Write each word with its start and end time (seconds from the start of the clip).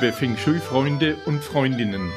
Liebe 0.00 0.12
Feng 0.12 0.36
Shui-Freunde 0.36 1.16
und 1.26 1.42
Freundinnen. 1.42 2.12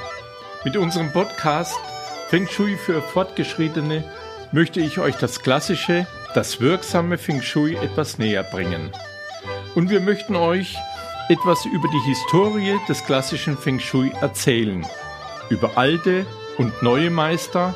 Mit 0.63 0.77
unserem 0.77 1.11
Podcast 1.11 1.79
Feng 2.27 2.47
Shui 2.47 2.77
für 2.77 3.01
Fortgeschrittene 3.01 4.03
möchte 4.51 4.79
ich 4.79 4.99
euch 4.99 5.15
das 5.15 5.41
klassische, 5.41 6.05
das 6.35 6.61
wirksame 6.61 7.17
Feng 7.17 7.41
Shui 7.41 7.73
etwas 7.75 8.19
näher 8.19 8.43
bringen. 8.43 8.91
Und 9.73 9.89
wir 9.89 9.99
möchten 9.99 10.35
euch 10.35 10.77
etwas 11.27 11.65
über 11.65 11.87
die 11.87 12.07
Historie 12.07 12.77
des 12.87 13.03
klassischen 13.03 13.57
Feng 13.57 13.79
Shui 13.79 14.11
erzählen, 14.21 14.85
über 15.49 15.75
alte 15.75 16.27
und 16.59 16.83
neue 16.83 17.09
Meister 17.09 17.73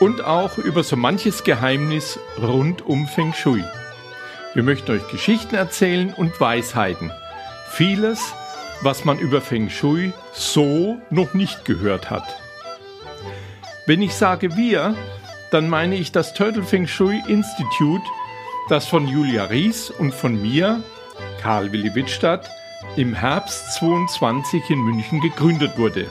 und 0.00 0.24
auch 0.24 0.58
über 0.58 0.82
so 0.82 0.96
manches 0.96 1.44
Geheimnis 1.44 2.18
rund 2.42 2.84
um 2.84 3.06
Feng 3.06 3.32
Shui. 3.32 3.62
Wir 4.54 4.64
möchten 4.64 4.90
euch 4.90 5.06
Geschichten 5.06 5.54
erzählen 5.54 6.12
und 6.12 6.40
Weisheiten. 6.40 7.12
Vieles, 7.70 8.34
was 8.84 9.04
man 9.06 9.18
über 9.18 9.40
Feng 9.40 9.70
Shui 9.70 10.12
so 10.32 10.98
noch 11.10 11.32
nicht 11.32 11.64
gehört 11.64 12.10
hat. 12.10 12.36
Wenn 13.86 14.02
ich 14.02 14.14
sage 14.14 14.56
wir, 14.56 14.94
dann 15.50 15.68
meine 15.68 15.96
ich 15.96 16.12
das 16.12 16.34
Turtle 16.34 16.62
Feng 16.62 16.86
Shui 16.86 17.22
Institute, 17.26 18.04
das 18.68 18.86
von 18.86 19.08
Julia 19.08 19.44
Ries 19.44 19.90
und 19.90 20.14
von 20.14 20.40
mir, 20.40 20.82
Karl 21.40 21.72
Willi 21.72 21.94
Wittstadt, 21.94 22.50
im 22.96 23.14
Herbst 23.14 23.74
22 23.74 24.70
in 24.70 24.78
München 24.80 25.20
gegründet 25.20 25.78
wurde. 25.78 26.10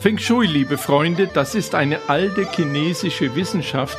Feng 0.00 0.18
Shui, 0.18 0.46
liebe 0.46 0.78
Freunde, 0.78 1.26
das 1.26 1.54
ist 1.54 1.74
eine 1.74 1.98
alte 2.08 2.46
chinesische 2.50 3.34
Wissenschaft, 3.34 3.98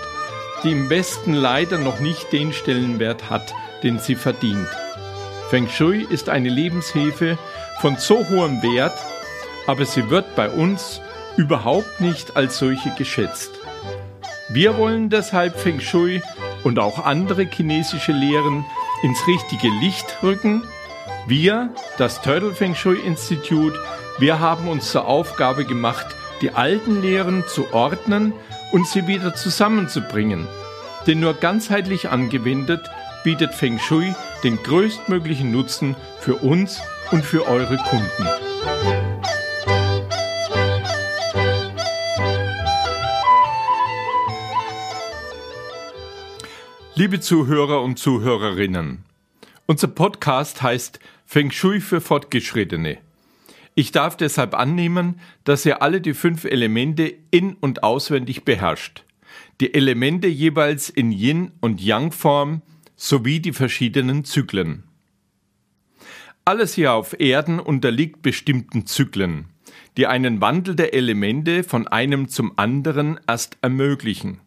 die 0.64 0.72
im 0.72 0.90
Westen 0.90 1.34
leider 1.34 1.78
noch 1.78 2.00
nicht 2.00 2.31
den 2.31 2.53
Stellenwert 2.53 3.30
hat, 3.30 3.53
den 3.84 4.00
sie 4.00 4.16
verdient. 4.16 4.68
Feng 5.52 5.67
Shui 5.67 6.07
ist 6.09 6.30
eine 6.30 6.47
Lebenshilfe 6.47 7.38
von 7.81 7.97
so 7.97 8.25
hohem 8.30 8.63
Wert, 8.63 8.97
aber 9.67 9.83
sie 9.83 10.09
wird 10.09 10.33
bei 10.33 10.49
uns 10.49 11.02
überhaupt 11.35 11.99
nicht 11.99 12.38
als 12.38 12.57
solche 12.57 12.89
geschätzt. 12.97 13.52
Wir 14.47 14.77
wollen 14.77 15.09
deshalb 15.09 15.59
Feng 15.59 15.81
Shui 15.81 16.22
und 16.63 16.79
auch 16.79 17.05
andere 17.05 17.44
chinesische 17.44 18.13
Lehren 18.13 18.63
ins 19.03 19.27
richtige 19.27 19.67
Licht 19.67 20.23
rücken. 20.23 20.63
Wir, 21.27 21.75
das 21.97 22.22
Turtle 22.22 22.53
Feng 22.53 22.73
Shui 22.73 22.99
Institute, 22.99 23.77
wir 24.19 24.39
haben 24.39 24.69
uns 24.69 24.89
zur 24.89 25.05
Aufgabe 25.05 25.66
gemacht, 25.66 26.05
die 26.41 26.52
alten 26.52 27.02
Lehren 27.02 27.44
zu 27.45 27.73
ordnen 27.73 28.31
und 28.72 28.88
sie 28.88 29.05
wieder 29.05 29.35
zusammenzubringen. 29.35 30.47
Denn 31.07 31.19
nur 31.19 31.33
ganzheitlich 31.33 32.07
angewendet 32.07 32.89
bietet 33.25 33.53
Feng 33.53 33.79
Shui 33.79 34.16
den 34.44 34.61
größtmöglichen 34.64 35.52
Nutzen 35.52 35.95
für 36.20 36.36
uns 36.36 36.81
und 37.11 37.23
für 37.23 37.45
eure 37.45 37.78
Kunden. 37.78 38.28
Liebe 46.95 47.19
Zuhörer 47.19 47.81
und 47.81 47.97
Zuhörerinnen, 47.97 49.06
unser 49.66 49.88
Podcast 49.88 50.62
heißt 50.62 51.00
Feng 51.25 51.52
Shui 51.52 51.80
für 51.80 52.02
Fortgeschrittene. 52.02 52.97
Ich 53.73 53.92
darf 53.92 54.17
deshalb 54.17 54.53
annehmen, 54.53 55.19
dass 55.44 55.66
ihr 55.66 55.81
alle 55.81 56.02
die 56.02 56.13
fünf 56.13 56.46
Elemente 56.46 57.13
in 57.31 57.53
und 57.53 57.84
auswendig 57.84 58.44
beherrscht. 58.44 59.06
Die 59.62 59.73
Elemente 59.73 60.28
jeweils 60.28 60.90
in 60.90 61.12
Yin 61.12 61.52
und 61.62 61.81
Yang 61.81 62.12
Form 62.12 62.62
sowie 63.01 63.39
die 63.39 63.51
verschiedenen 63.51 64.25
Zyklen. 64.25 64.84
Alles 66.45 66.75
hier 66.75 66.94
auf 66.94 67.19
Erden 67.19 67.59
unterliegt 67.59 68.22
bestimmten 68.22 68.85
Zyklen, 68.85 69.45
die 69.97 70.06
einen 70.06 70.39
Wandel 70.39 70.75
der 70.75 70.94
Elemente 70.94 71.63
von 71.63 71.88
einem 71.88 72.28
zum 72.28 72.59
anderen 72.59 73.19
erst 73.28 73.57
ermöglichen. 73.63 74.40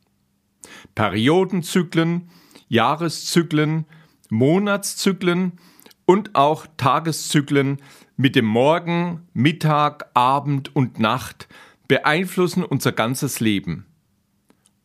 Periodenzyklen, 0.94 2.28
Jahreszyklen, 2.69 3.87
Monatszyklen 4.31 5.59
und 6.04 6.37
auch 6.37 6.69
Tageszyklen 6.76 7.78
mit 8.16 8.37
dem 8.37 8.47
Morgen, 8.47 9.26
Mittag, 9.32 10.10
Abend 10.14 10.75
und 10.76 11.00
Nacht 11.00 11.48
beeinflussen 11.88 12.64
unser 12.64 12.93
ganzes 12.93 13.41
Leben. 13.41 13.87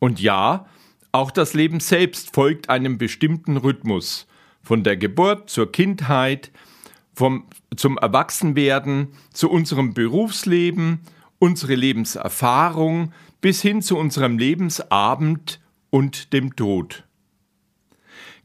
Und 0.00 0.20
ja, 0.20 0.66
auch 1.12 1.30
das 1.30 1.54
Leben 1.54 1.80
selbst 1.80 2.34
folgt 2.34 2.68
einem 2.68 2.98
bestimmten 2.98 3.56
Rhythmus. 3.56 4.26
Von 4.62 4.84
der 4.84 4.96
Geburt 4.96 5.50
zur 5.50 5.72
Kindheit, 5.72 6.50
vom, 7.14 7.46
zum 7.76 7.98
Erwachsenwerden, 7.98 9.08
zu 9.32 9.50
unserem 9.50 9.94
Berufsleben, 9.94 11.00
unsere 11.38 11.74
Lebenserfahrung 11.74 13.12
bis 13.40 13.62
hin 13.62 13.82
zu 13.82 13.96
unserem 13.96 14.38
Lebensabend 14.38 15.60
und 15.88 16.32
dem 16.32 16.54
Tod. 16.54 17.04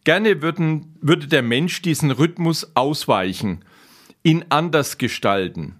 Gerne 0.03 0.41
würden, 0.41 0.95
würde 1.01 1.27
der 1.27 1.41
Mensch 1.41 1.81
diesen 1.81 2.11
Rhythmus 2.11 2.75
ausweichen, 2.75 3.65
ihn 4.23 4.45
anders 4.49 4.97
gestalten. 4.97 5.79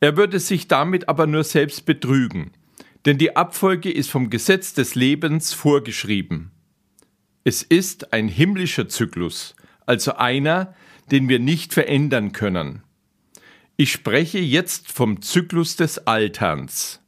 Er 0.00 0.16
würde 0.16 0.38
sich 0.38 0.68
damit 0.68 1.08
aber 1.08 1.26
nur 1.26 1.44
selbst 1.44 1.86
betrügen 1.86 2.52
denn 3.04 3.18
die 3.18 3.36
Abfolge 3.36 3.90
ist 3.90 4.10
vom 4.10 4.30
Gesetz 4.30 4.72
des 4.72 4.94
Lebens 4.94 5.52
vorgeschrieben. 5.52 6.50
Es 7.44 7.62
ist 7.62 8.12
ein 8.12 8.28
himmlischer 8.28 8.88
Zyklus, 8.88 9.54
also 9.86 10.14
einer, 10.14 10.74
den 11.10 11.28
wir 11.28 11.38
nicht 11.38 11.74
verändern 11.74 12.32
können. 12.32 12.82
Ich 13.76 13.92
spreche 13.92 14.38
jetzt 14.38 14.90
vom 14.90 15.20
Zyklus 15.20 15.76
des 15.76 16.06
Alterns. 16.06 17.00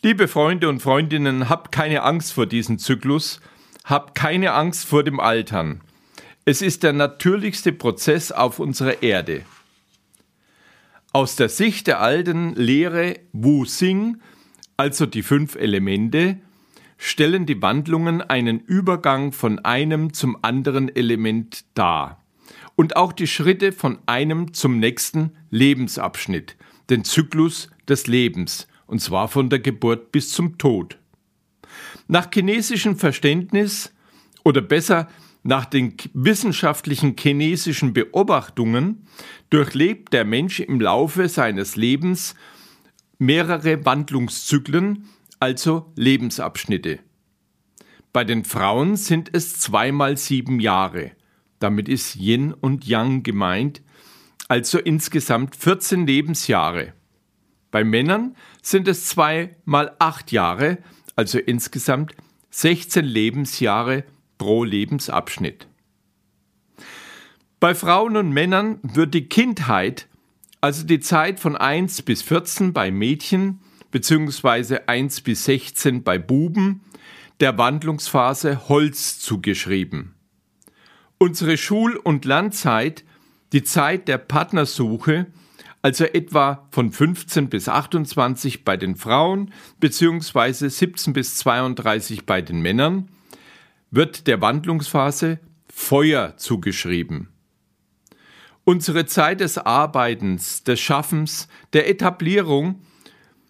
Liebe 0.00 0.26
Freunde 0.26 0.68
und 0.68 0.80
Freundinnen, 0.80 1.48
habt 1.48 1.70
keine 1.70 2.02
Angst 2.02 2.32
vor 2.32 2.46
diesem 2.46 2.78
Zyklus, 2.78 3.40
habt 3.84 4.14
keine 4.14 4.52
Angst 4.52 4.86
vor 4.86 5.04
dem 5.04 5.20
Altern. 5.20 5.80
Es 6.44 6.62
ist 6.62 6.82
der 6.82 6.92
natürlichste 6.92 7.72
Prozess 7.72 8.32
auf 8.32 8.58
unserer 8.58 9.02
Erde. 9.02 9.42
Aus 11.14 11.36
der 11.36 11.50
Sicht 11.50 11.88
der 11.88 12.00
alten 12.00 12.54
Lehre 12.54 13.20
Wu 13.34 13.64
Xing, 13.64 14.22
also 14.78 15.04
die 15.04 15.22
fünf 15.22 15.56
Elemente, 15.56 16.38
stellen 16.96 17.44
die 17.44 17.60
Wandlungen 17.60 18.22
einen 18.22 18.60
Übergang 18.60 19.32
von 19.32 19.58
einem 19.58 20.14
zum 20.14 20.38
anderen 20.40 20.88
Element 20.94 21.66
dar 21.74 22.24
und 22.76 22.96
auch 22.96 23.12
die 23.12 23.26
Schritte 23.26 23.72
von 23.72 23.98
einem 24.06 24.54
zum 24.54 24.78
nächsten 24.78 25.32
Lebensabschnitt, 25.50 26.56
den 26.88 27.04
Zyklus 27.04 27.68
des 27.86 28.06
Lebens, 28.06 28.66
und 28.86 29.00
zwar 29.00 29.28
von 29.28 29.50
der 29.50 29.58
Geburt 29.58 30.12
bis 30.12 30.30
zum 30.30 30.56
Tod. 30.56 30.96
Nach 32.08 32.30
chinesischem 32.32 32.96
Verständnis 32.96 33.92
oder 34.44 34.62
besser 34.62 35.08
nach 35.42 35.64
den 35.64 35.94
wissenschaftlichen 36.14 37.16
chinesischen 37.18 37.92
Beobachtungen 37.92 39.06
durchlebt 39.50 40.12
der 40.12 40.24
Mensch 40.24 40.60
im 40.60 40.80
Laufe 40.80 41.28
seines 41.28 41.76
Lebens 41.76 42.34
mehrere 43.18 43.84
Wandlungszyklen, 43.84 45.08
also 45.40 45.92
Lebensabschnitte. 45.96 47.00
Bei 48.12 48.24
den 48.24 48.44
Frauen 48.44 48.96
sind 48.96 49.30
es 49.32 49.58
zweimal 49.58 50.16
sieben 50.16 50.60
Jahre. 50.60 51.12
Damit 51.58 51.88
ist 51.88 52.16
Yin 52.16 52.52
und 52.52 52.86
Yang 52.86 53.22
gemeint, 53.22 53.82
also 54.48 54.78
insgesamt 54.78 55.56
14 55.56 56.06
Lebensjahre. 56.06 56.92
Bei 57.70 57.84
Männern 57.84 58.36
sind 58.60 58.86
es 58.86 59.06
zweimal 59.06 59.96
acht 59.98 60.30
Jahre, 60.30 60.78
also 61.16 61.38
insgesamt 61.38 62.14
16 62.50 63.04
Lebensjahre 63.04 64.04
pro 64.42 64.64
Lebensabschnitt. 64.64 65.68
Bei 67.60 67.76
Frauen 67.76 68.16
und 68.16 68.32
Männern 68.32 68.80
wird 68.82 69.14
die 69.14 69.28
Kindheit, 69.28 70.08
also 70.60 70.84
die 70.84 70.98
Zeit 70.98 71.38
von 71.38 71.56
1 71.56 72.02
bis 72.02 72.22
14 72.22 72.72
bei 72.72 72.90
Mädchen 72.90 73.60
bzw. 73.92 74.80
1 74.88 75.20
bis 75.20 75.44
16 75.44 76.02
bei 76.02 76.18
Buben, 76.18 76.80
der 77.38 77.56
Wandlungsphase 77.56 78.68
Holz 78.68 79.20
zugeschrieben. 79.20 80.16
Unsere 81.18 81.56
Schul- 81.56 81.96
und 81.96 82.24
Landzeit, 82.24 83.04
die 83.52 83.62
Zeit 83.62 84.08
der 84.08 84.18
Partnersuche, 84.18 85.28
also 85.82 86.02
etwa 86.02 86.66
von 86.72 86.90
15 86.90 87.48
bis 87.48 87.68
28 87.68 88.64
bei 88.64 88.76
den 88.76 88.96
Frauen 88.96 89.52
bzw. 89.78 90.66
17 90.68 91.12
bis 91.12 91.36
32 91.36 92.26
bei 92.26 92.42
den 92.42 92.60
Männern, 92.60 93.08
wird 93.92 94.26
der 94.26 94.40
Wandlungsphase 94.40 95.38
Feuer 95.72 96.36
zugeschrieben. 96.36 97.28
Unsere 98.64 99.06
Zeit 99.06 99.40
des 99.40 99.58
Arbeitens, 99.58 100.64
des 100.64 100.80
Schaffens, 100.80 101.46
der 101.72 101.88
Etablierung, 101.88 102.80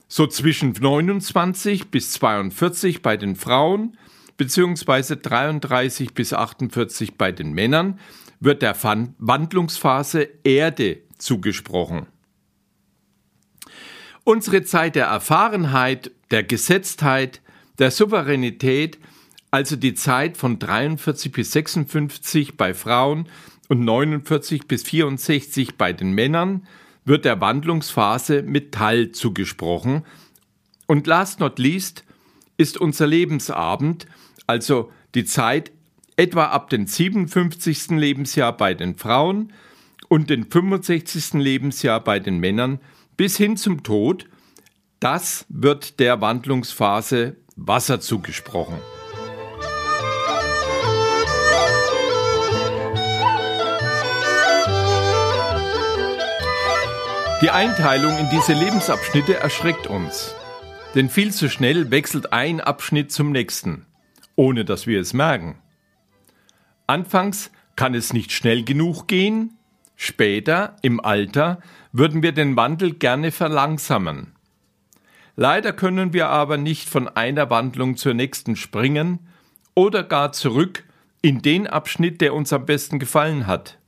so 0.09 0.27
zwischen 0.27 0.73
29 0.73 1.91
bis 1.91 2.13
42 2.13 3.03
bei 3.03 3.17
den 3.17 3.37
Frauen, 3.37 3.97
beziehungsweise 4.37 5.17
33 5.17 6.13
bis 6.13 6.33
48 6.33 7.17
bei 7.17 7.31
den 7.31 7.53
Männern, 7.53 7.99
wird 8.41 8.63
der 8.63 8.77
Wandlungsphase 9.19 10.29
Erde 10.43 10.99
zugesprochen. 11.19 12.07
Unsere 14.25 14.63
Zeit 14.63 14.97
der 14.97 15.07
Erfahrenheit, 15.07 16.11
der 16.31 16.43
Gesetztheit, 16.43 17.41
der 17.79 17.91
Souveränität, 17.91 18.99
also 19.53 19.77
die 19.77 19.95
Zeit 19.95 20.37
von 20.37 20.59
43 20.59 21.31
bis 21.31 21.53
56 21.53 22.57
bei 22.57 22.75
Frauen 22.75 23.29
und 23.69 23.85
49 23.85 24.67
bis 24.67 24.83
64 24.83 25.77
bei 25.77 25.93
den 25.93 26.13
Männern, 26.13 26.67
wird 27.05 27.25
der 27.25 27.41
Wandlungsphase 27.41 28.43
Metall 28.43 29.13
zugesprochen. 29.13 30.05
Und 30.87 31.07
last 31.07 31.39
not 31.39 31.59
least 31.59 32.05
ist 32.57 32.79
unser 32.79 33.07
Lebensabend, 33.07 34.07
also 34.47 34.91
die 35.15 35.25
Zeit 35.25 35.71
etwa 36.17 36.47
ab 36.47 36.71
dem 36.71 36.87
57. 36.87 37.91
Lebensjahr 37.91 38.57
bei 38.57 38.73
den 38.73 38.97
Frauen 38.97 39.53
und 40.09 40.31
dem 40.31 40.51
65. 40.51 41.35
Lebensjahr 41.35 42.03
bei 42.03 42.21
den 42.21 42.39
Männern 42.39 42.81
bis 43.19 43.37
hin 43.37 43.59
zum 43.59 43.83
Tod, 43.83 44.27
das 44.99 45.45
wird 45.49 46.01
der 46.01 46.21
Wandlungsphase 46.23 47.37
Wasser 47.57 48.01
zugesprochen. 48.01 48.79
Die 57.43 57.51
Einteilung 57.51 58.17
in 58.19 58.31
diese 58.31 58.53
Lebensabschnitte 58.53 59.35
erschreckt 59.35 59.89
uns, 59.89 60.33
denn 60.95 61.09
viel 61.09 61.33
zu 61.33 61.51
schnell 61.51 61.91
wechselt 61.91 62.33
ein 62.33 62.61
Abschnitt 62.61 63.11
zum 63.11 63.33
nächsten, 63.33 63.85
ohne 64.37 64.65
dass 64.65 64.87
wir 64.87 65.01
es 65.01 65.13
merken. 65.13 65.59
Anfangs 66.87 67.51
kann 67.75 67.97
es 67.97 68.13
nicht 68.13 68.31
schnell 68.31 68.63
genug 68.63 69.09
gehen, 69.09 69.59
später, 69.97 70.77
im 70.83 71.05
Alter, 71.05 71.59
würden 71.91 72.23
wir 72.23 72.31
den 72.31 72.55
Wandel 72.55 72.93
gerne 72.93 73.33
verlangsamen. 73.33 74.37
Leider 75.35 75.73
können 75.73 76.13
wir 76.13 76.29
aber 76.29 76.59
nicht 76.59 76.89
von 76.89 77.09
einer 77.09 77.51
Wandlung 77.51 77.97
zur 77.97 78.15
nächsten 78.15 78.55
springen 78.55 79.19
oder 79.75 80.05
gar 80.05 80.31
zurück 80.31 80.85
in 81.23 81.43
den 81.43 81.67
Abschnitt, 81.67 82.21
der 82.21 82.35
uns 82.35 82.53
am 82.53 82.67
besten 82.67 83.01
gefallen 83.01 83.49
hat. 83.49 83.79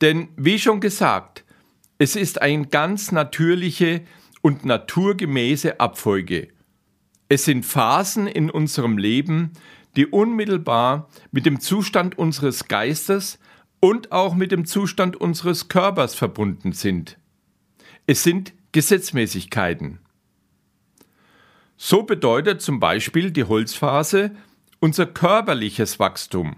Denn, 0.00 0.28
wie 0.36 0.58
schon 0.58 0.80
gesagt, 0.80 1.43
es 1.98 2.16
ist 2.16 2.42
eine 2.42 2.66
ganz 2.66 3.12
natürliche 3.12 4.02
und 4.42 4.64
naturgemäße 4.64 5.80
Abfolge. 5.80 6.48
Es 7.28 7.44
sind 7.44 7.64
Phasen 7.64 8.26
in 8.26 8.50
unserem 8.50 8.98
Leben, 8.98 9.52
die 9.96 10.06
unmittelbar 10.06 11.08
mit 11.30 11.46
dem 11.46 11.60
Zustand 11.60 12.18
unseres 12.18 12.68
Geistes 12.68 13.38
und 13.80 14.12
auch 14.12 14.34
mit 14.34 14.50
dem 14.50 14.64
Zustand 14.64 15.16
unseres 15.16 15.68
Körpers 15.68 16.14
verbunden 16.14 16.72
sind. 16.72 17.18
Es 18.06 18.22
sind 18.22 18.52
Gesetzmäßigkeiten. 18.72 20.00
So 21.76 22.02
bedeutet 22.02 22.60
zum 22.60 22.80
Beispiel 22.80 23.30
die 23.30 23.44
Holzphase 23.44 24.32
unser 24.80 25.06
körperliches 25.06 25.98
Wachstum. 25.98 26.56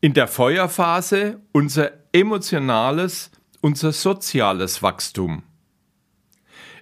In 0.00 0.14
der 0.14 0.28
Feuerphase 0.28 1.40
unser 1.52 1.92
emotionales, 2.12 3.30
unser 3.60 3.92
soziales 3.92 4.82
Wachstum. 4.82 5.42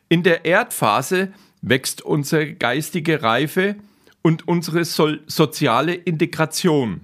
In 0.09 0.23
der 0.23 0.45
Erdphase 0.45 1.33
wächst 1.63 2.03
unsere 2.03 2.55
geistige 2.55 3.23
Reife 3.23 3.77
und 4.23 4.47
unsere 4.47 4.85
so 4.85 5.15
soziale 5.27 5.95
Integration. 5.95 7.01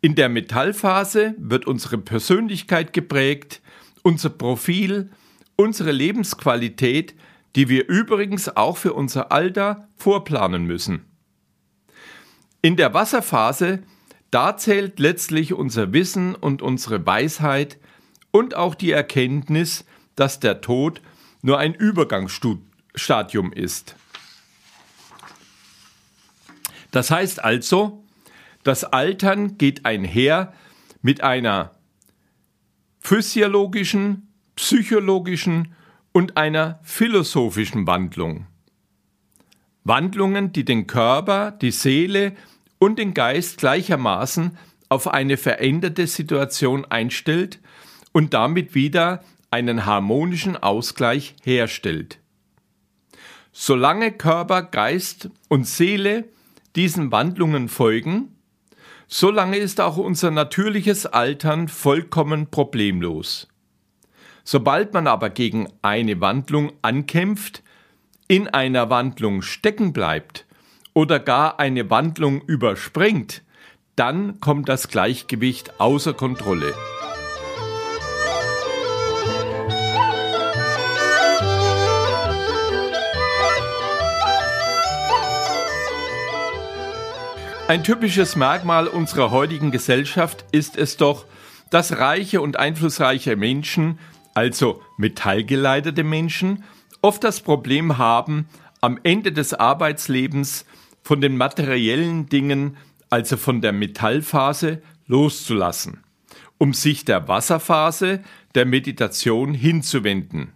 In 0.00 0.14
der 0.14 0.28
Metallphase 0.28 1.34
wird 1.38 1.66
unsere 1.66 1.98
Persönlichkeit 1.98 2.92
geprägt, 2.92 3.60
unser 4.02 4.30
Profil, 4.30 5.10
unsere 5.56 5.90
Lebensqualität, 5.90 7.14
die 7.56 7.68
wir 7.68 7.88
übrigens 7.88 8.54
auch 8.56 8.76
für 8.76 8.92
unser 8.92 9.32
Alter 9.32 9.88
vorplanen 9.96 10.64
müssen. 10.64 11.06
In 12.62 12.76
der 12.76 12.94
Wasserphase, 12.94 13.82
da 14.30 14.56
zählt 14.56 14.98
letztlich 14.98 15.54
unser 15.54 15.92
Wissen 15.92 16.34
und 16.34 16.62
unsere 16.62 17.06
Weisheit 17.06 17.78
und 18.36 18.54
auch 18.54 18.74
die 18.74 18.90
Erkenntnis, 18.90 19.86
dass 20.14 20.40
der 20.40 20.60
Tod 20.60 21.00
nur 21.40 21.58
ein 21.58 21.72
Übergangsstadium 21.72 23.50
ist. 23.50 23.96
Das 26.90 27.10
heißt 27.10 27.42
also, 27.42 28.04
das 28.62 28.84
Altern 28.84 29.56
geht 29.56 29.86
einher 29.86 30.52
mit 31.00 31.22
einer 31.22 31.74
physiologischen, 33.00 34.28
psychologischen 34.54 35.74
und 36.12 36.36
einer 36.36 36.80
philosophischen 36.82 37.86
Wandlung. 37.86 38.46
Wandlungen, 39.84 40.52
die 40.52 40.66
den 40.66 40.86
Körper, 40.86 41.52
die 41.52 41.70
Seele 41.70 42.36
und 42.78 42.98
den 42.98 43.14
Geist 43.14 43.56
gleichermaßen 43.56 44.58
auf 44.90 45.08
eine 45.08 45.38
veränderte 45.38 46.06
Situation 46.06 46.84
einstellt 46.84 47.60
und 48.16 48.32
damit 48.32 48.74
wieder 48.74 49.22
einen 49.50 49.84
harmonischen 49.84 50.56
Ausgleich 50.56 51.36
herstellt. 51.44 52.18
Solange 53.52 54.10
Körper, 54.10 54.62
Geist 54.62 55.28
und 55.48 55.66
Seele 55.66 56.24
diesen 56.76 57.12
Wandlungen 57.12 57.68
folgen, 57.68 58.34
solange 59.06 59.58
ist 59.58 59.82
auch 59.82 59.98
unser 59.98 60.30
natürliches 60.30 61.04
Altern 61.04 61.68
vollkommen 61.68 62.46
problemlos. 62.50 63.48
Sobald 64.44 64.94
man 64.94 65.08
aber 65.08 65.28
gegen 65.28 65.68
eine 65.82 66.18
Wandlung 66.18 66.72
ankämpft, 66.80 67.62
in 68.28 68.48
einer 68.48 68.88
Wandlung 68.88 69.42
stecken 69.42 69.92
bleibt 69.92 70.46
oder 70.94 71.20
gar 71.20 71.60
eine 71.60 71.90
Wandlung 71.90 72.40
überspringt, 72.40 73.42
dann 73.94 74.40
kommt 74.40 74.70
das 74.70 74.88
Gleichgewicht 74.88 75.78
außer 75.78 76.14
Kontrolle. 76.14 76.72
Ein 87.68 87.82
typisches 87.82 88.36
Merkmal 88.36 88.86
unserer 88.86 89.32
heutigen 89.32 89.72
Gesellschaft 89.72 90.44
ist 90.52 90.76
es 90.76 90.96
doch, 90.96 91.26
dass 91.68 91.98
reiche 91.98 92.40
und 92.40 92.60
einflussreiche 92.60 93.34
Menschen, 93.34 93.98
also 94.34 94.82
metallgeleitete 94.98 96.04
Menschen, 96.04 96.62
oft 97.02 97.24
das 97.24 97.40
Problem 97.40 97.98
haben, 97.98 98.48
am 98.80 99.00
Ende 99.02 99.32
des 99.32 99.52
Arbeitslebens 99.52 100.64
von 101.02 101.20
den 101.20 101.36
materiellen 101.36 102.28
Dingen, 102.28 102.76
also 103.10 103.36
von 103.36 103.60
der 103.60 103.72
Metallphase, 103.72 104.80
loszulassen, 105.08 106.04
um 106.58 106.72
sich 106.72 107.04
der 107.04 107.26
Wasserphase, 107.26 108.22
der 108.54 108.64
Meditation 108.64 109.54
hinzuwenden. 109.54 110.52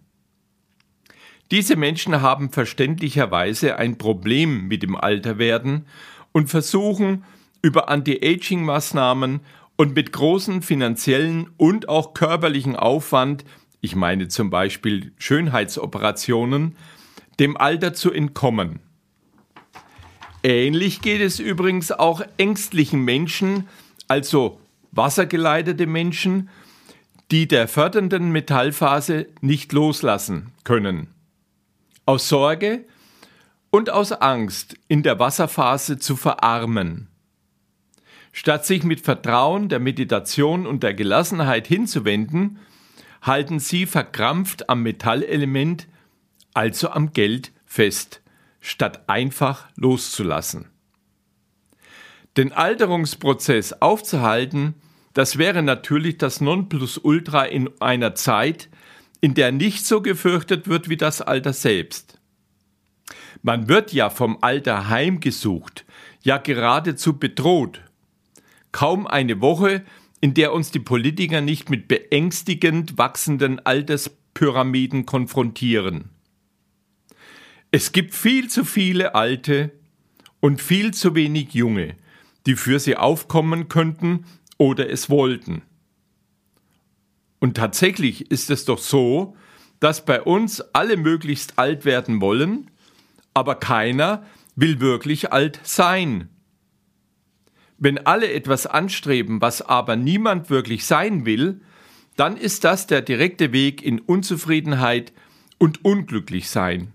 Diese 1.50 1.74
Menschen 1.74 2.22
haben 2.22 2.52
verständlicherweise 2.52 3.76
ein 3.76 3.98
Problem 3.98 4.68
mit 4.68 4.84
dem 4.84 4.94
Alterwerden 4.94 5.86
und 6.32 6.48
versuchen 6.48 7.24
über 7.62 7.88
Anti-Aging-Maßnahmen 7.88 9.40
und 9.76 9.94
mit 9.94 10.12
großen 10.12 10.62
finanziellen 10.62 11.50
und 11.56 11.88
auch 11.88 12.14
körperlichen 12.14 12.76
Aufwand, 12.76 13.44
ich 13.80 13.96
meine 13.96 14.28
zum 14.28 14.50
Beispiel 14.50 15.12
Schönheitsoperationen, 15.18 16.76
dem 17.38 17.56
Alter 17.56 17.94
zu 17.94 18.12
entkommen. 18.12 18.80
Ähnlich 20.42 21.02
geht 21.02 21.20
es 21.20 21.38
übrigens 21.38 21.92
auch 21.92 22.22
ängstlichen 22.36 23.02
Menschen, 23.04 23.68
also 24.08 24.60
wassergeleitete 24.92 25.86
Menschen, 25.86 26.48
die 27.30 27.46
der 27.46 27.68
fördernden 27.68 28.32
Metallphase 28.32 29.26
nicht 29.40 29.72
loslassen 29.72 30.52
können. 30.64 31.08
Aus 32.06 32.28
Sorge, 32.28 32.84
und 33.70 33.90
aus 33.90 34.12
Angst 34.12 34.76
in 34.88 35.02
der 35.02 35.18
Wasserphase 35.18 35.98
zu 35.98 36.16
verarmen. 36.16 37.08
Statt 38.32 38.66
sich 38.66 38.84
mit 38.84 39.00
Vertrauen 39.00 39.68
der 39.68 39.80
Meditation 39.80 40.66
und 40.66 40.82
der 40.82 40.94
Gelassenheit 40.94 41.66
hinzuwenden, 41.66 42.58
halten 43.22 43.58
sie 43.58 43.86
verkrampft 43.86 44.68
am 44.68 44.82
Metallelement, 44.82 45.88
also 46.54 46.90
am 46.90 47.12
Geld, 47.12 47.52
fest, 47.64 48.22
statt 48.60 49.08
einfach 49.08 49.68
loszulassen. 49.76 50.68
Den 52.36 52.52
Alterungsprozess 52.52 53.74
aufzuhalten, 53.74 54.74
das 55.12 55.38
wäre 55.38 55.62
natürlich 55.62 56.18
das 56.18 56.40
Nonplusultra 56.40 57.44
in 57.44 57.68
einer 57.80 58.14
Zeit, 58.14 58.68
in 59.20 59.34
der 59.34 59.50
nicht 59.50 59.84
so 59.84 60.00
gefürchtet 60.00 60.68
wird 60.68 60.88
wie 60.88 60.96
das 60.96 61.20
Alter 61.20 61.52
selbst. 61.52 62.19
Man 63.42 63.68
wird 63.68 63.92
ja 63.92 64.10
vom 64.10 64.38
Alter 64.42 64.88
heimgesucht, 64.88 65.84
ja 66.22 66.38
geradezu 66.38 67.18
bedroht. 67.18 67.80
Kaum 68.72 69.06
eine 69.06 69.40
Woche 69.40 69.84
in 70.20 70.34
der 70.34 70.52
uns 70.52 70.70
die 70.70 70.80
Politiker 70.80 71.40
nicht 71.40 71.70
mit 71.70 71.88
beängstigend 71.88 72.98
wachsenden 72.98 73.64
Alterspyramiden 73.64 75.06
konfrontieren. 75.06 76.10
Es 77.70 77.92
gibt 77.92 78.14
viel 78.14 78.48
zu 78.48 78.64
viele 78.64 79.14
Alte 79.14 79.72
und 80.40 80.60
viel 80.60 80.92
zu 80.92 81.14
wenig 81.14 81.54
Junge, 81.54 81.96
die 82.46 82.56
für 82.56 82.78
sie 82.78 82.96
aufkommen 82.96 83.68
könnten 83.68 84.26
oder 84.58 84.90
es 84.90 85.08
wollten. 85.08 85.62
Und 87.38 87.56
tatsächlich 87.56 88.30
ist 88.30 88.50
es 88.50 88.66
doch 88.66 88.78
so, 88.78 89.36
dass 89.78 90.04
bei 90.04 90.20
uns 90.20 90.60
alle 90.74 90.98
möglichst 90.98 91.58
alt 91.58 91.86
werden 91.86 92.20
wollen, 92.20 92.70
aber 93.34 93.54
keiner 93.54 94.24
will 94.56 94.80
wirklich 94.80 95.32
alt 95.32 95.60
sein. 95.62 96.28
Wenn 97.78 97.98
alle 98.06 98.32
etwas 98.32 98.66
anstreben, 98.66 99.40
was 99.40 99.62
aber 99.62 99.96
niemand 99.96 100.50
wirklich 100.50 100.84
sein 100.84 101.24
will, 101.24 101.62
dann 102.16 102.36
ist 102.36 102.64
das 102.64 102.86
der 102.86 103.00
direkte 103.00 103.52
Weg 103.52 103.82
in 103.82 103.98
Unzufriedenheit 103.98 105.12
und 105.58 105.84
Unglücklichsein. 105.84 106.92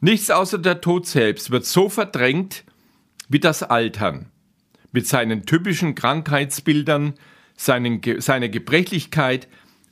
Nichts 0.00 0.30
außer 0.30 0.58
der 0.58 0.80
Tod 0.80 1.06
selbst 1.06 1.50
wird 1.50 1.64
so 1.64 1.88
verdrängt 1.88 2.64
wie 3.28 3.40
das 3.40 3.62
Altern, 3.62 4.30
mit 4.92 5.08
seinen 5.08 5.46
typischen 5.46 5.94
Krankheitsbildern, 5.94 7.14
seinen, 7.56 8.00
seiner 8.18 8.48
Gebrechlichkeit 8.48 9.48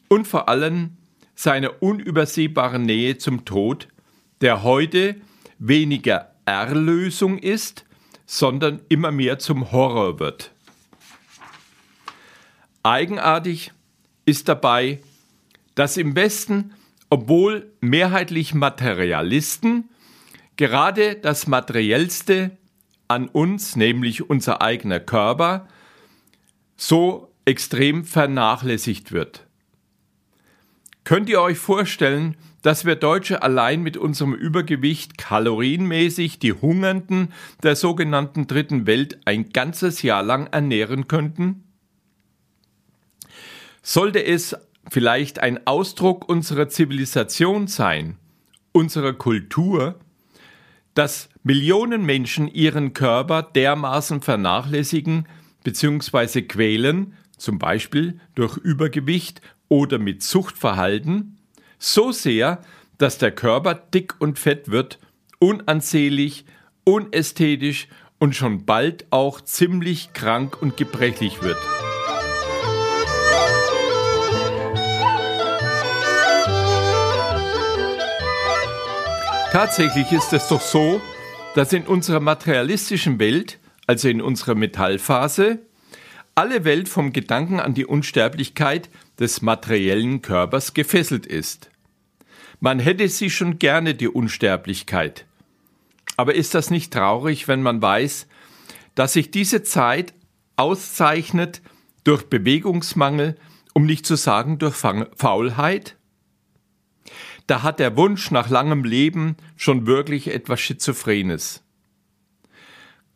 und 0.08 0.28
vor 0.28 0.48
allem 0.48 0.98
seiner 1.34 1.82
unübersehbaren 1.82 2.82
Nähe 2.82 3.18
zum 3.18 3.44
Tod, 3.44 3.88
der 4.42 4.62
heute 4.62 5.16
weniger 5.58 6.32
Erlösung 6.44 7.38
ist, 7.38 7.84
sondern 8.26 8.80
immer 8.88 9.12
mehr 9.12 9.38
zum 9.38 9.72
Horror 9.72 10.18
wird. 10.18 10.50
Eigenartig 12.82 13.72
ist 14.24 14.48
dabei, 14.48 15.00
dass 15.74 15.96
im 15.96 16.16
Westen, 16.16 16.74
obwohl 17.10 17.70
mehrheitlich 17.80 18.54
Materialisten, 18.54 19.88
gerade 20.56 21.14
das 21.14 21.46
Materiellste 21.46 22.56
an 23.06 23.28
uns, 23.28 23.76
nämlich 23.76 24.28
unser 24.28 24.62
eigener 24.62 24.98
Körper, 24.98 25.68
so 26.76 27.32
extrem 27.44 28.04
vernachlässigt 28.04 29.12
wird. 29.12 29.46
Könnt 31.04 31.28
ihr 31.28 31.40
euch 31.40 31.58
vorstellen, 31.58 32.36
dass 32.62 32.84
wir 32.84 32.94
Deutsche 32.96 33.42
allein 33.42 33.82
mit 33.82 33.96
unserem 33.96 34.34
Übergewicht 34.34 35.18
kalorienmäßig 35.18 36.38
die 36.38 36.52
Hungernden 36.52 37.32
der 37.62 37.76
sogenannten 37.76 38.46
Dritten 38.46 38.86
Welt 38.86 39.18
ein 39.24 39.50
ganzes 39.50 40.02
Jahr 40.02 40.22
lang 40.22 40.46
ernähren 40.46 41.08
könnten? 41.08 41.64
Sollte 43.82 44.24
es 44.24 44.56
vielleicht 44.88 45.40
ein 45.40 45.66
Ausdruck 45.66 46.28
unserer 46.28 46.68
Zivilisation 46.68 47.66
sein, 47.66 48.16
unserer 48.70 49.12
Kultur, 49.12 49.98
dass 50.94 51.28
Millionen 51.42 52.04
Menschen 52.04 52.46
ihren 52.46 52.92
Körper 52.92 53.42
dermaßen 53.42 54.20
vernachlässigen 54.20 55.26
bzw. 55.64 56.42
quälen, 56.42 57.14
zum 57.36 57.58
Beispiel 57.58 58.20
durch 58.36 58.56
Übergewicht 58.56 59.40
oder 59.68 59.98
mit 59.98 60.22
Suchtverhalten, 60.22 61.38
so 61.82 62.12
sehr, 62.12 62.62
dass 62.98 63.18
der 63.18 63.32
Körper 63.32 63.74
dick 63.74 64.14
und 64.20 64.38
fett 64.38 64.70
wird, 64.70 65.00
unansehlich, 65.40 66.44
unästhetisch 66.84 67.88
und 68.20 68.36
schon 68.36 68.64
bald 68.64 69.06
auch 69.10 69.40
ziemlich 69.40 70.12
krank 70.12 70.62
und 70.62 70.76
gebrechlich 70.76 71.42
wird. 71.42 71.58
Tatsächlich 79.50 80.12
ist 80.12 80.32
es 80.32 80.46
doch 80.48 80.60
so, 80.60 81.02
dass 81.56 81.72
in 81.72 81.82
unserer 81.82 82.20
materialistischen 82.20 83.18
Welt, 83.18 83.58
also 83.88 84.08
in 84.08 84.22
unserer 84.22 84.54
Metallphase, 84.54 85.58
alle 86.36 86.64
Welt 86.64 86.88
vom 86.88 87.12
Gedanken 87.12 87.60
an 87.60 87.74
die 87.74 87.84
Unsterblichkeit 87.84 88.88
des 89.18 89.42
materiellen 89.42 90.22
Körpers 90.22 90.72
gefesselt 90.72 91.26
ist. 91.26 91.71
Man 92.62 92.78
hätte 92.78 93.06
sie 93.08 93.28
schon 93.28 93.58
gerne 93.58 93.94
die 93.94 94.08
Unsterblichkeit. 94.08 95.26
Aber 96.16 96.34
ist 96.34 96.54
das 96.54 96.70
nicht 96.70 96.92
traurig, 96.92 97.46
wenn 97.46 97.60
man 97.60 97.82
weiß, 97.82 98.26
dass 98.94 99.12
sich 99.12 99.30
diese 99.30 99.62
Zeit 99.62 100.14
auszeichnet 100.56 101.60
durch 102.04 102.24
Bewegungsmangel, 102.24 103.36
um 103.74 103.84
nicht 103.84 104.06
zu 104.06 104.16
sagen 104.16 104.58
durch 104.58 104.76
Faulheit? 104.76 105.96
da 107.46 107.62
hat 107.62 107.80
der 107.80 107.96
Wunsch 107.96 108.30
nach 108.30 108.48
langem 108.48 108.84
Leben 108.84 109.36
schon 109.56 109.86
wirklich 109.86 110.28
etwas 110.28 110.60
Schizophrenes. 110.60 111.62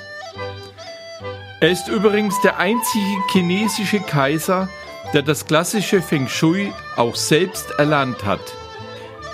Er 1.62 1.72
ist 1.72 1.88
übrigens 1.88 2.42
der 2.42 2.58
einzige 2.58 3.22
chinesische 3.32 4.02
Kaiser, 4.02 4.68
der 5.14 5.22
das 5.22 5.46
klassische 5.46 6.02
Feng 6.02 6.28
Shui 6.28 6.74
auch 6.98 7.16
selbst 7.16 7.72
erlernt 7.78 8.26
hat. 8.26 8.42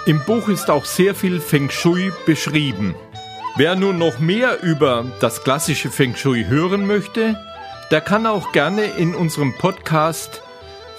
Im 0.05 0.23
Buch 0.25 0.47
ist 0.47 0.69
auch 0.69 0.85
sehr 0.85 1.15
viel 1.15 1.39
Feng 1.39 1.69
Shui 1.69 2.11
beschrieben. 2.25 2.95
Wer 3.57 3.75
nun 3.75 3.97
noch 3.97 4.19
mehr 4.19 4.61
über 4.63 5.05
das 5.19 5.43
klassische 5.43 5.89
Feng 5.89 6.15
Shui 6.15 6.45
hören 6.45 6.87
möchte, 6.87 7.37
der 7.91 8.01
kann 8.01 8.25
auch 8.25 8.51
gerne 8.51 8.83
in 8.83 9.13
unserem 9.13 9.53
Podcast 9.57 10.41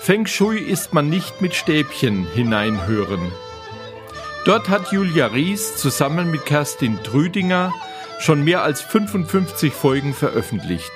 Feng 0.02 0.26
Shui 0.26 0.58
ist 0.58 0.92
man 0.92 1.08
nicht 1.08 1.40
mit 1.40 1.54
Stäbchen 1.54 2.26
hineinhören. 2.34 3.30
Dort 4.44 4.68
hat 4.68 4.90
Julia 4.90 5.26
Ries 5.26 5.76
zusammen 5.76 6.28
mit 6.28 6.44
Kerstin 6.44 7.00
Trüdinger 7.04 7.72
schon 8.18 8.42
mehr 8.42 8.64
als 8.64 8.80
55 8.80 9.72
Folgen 9.72 10.12
veröffentlicht. 10.12 10.90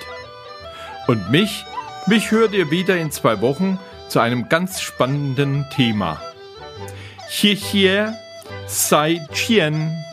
Und 1.07 1.31
mich, 1.31 1.63
mich 2.05 2.31
hört 2.31 2.51
ihr 2.51 2.69
wieder 2.69 2.97
in 2.97 3.09
zwei 3.09 3.39
Wochen 3.39 3.79
zu 4.09 4.19
einem 4.19 4.49
ganz 4.49 4.81
spannenden 4.81 5.65
Thema. 5.73 6.21
Xie 7.29 7.55
Xie 7.55 8.07
Sai 8.65 9.25
Qian. 9.33 10.03